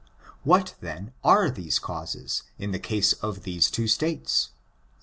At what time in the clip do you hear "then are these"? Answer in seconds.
0.81-1.77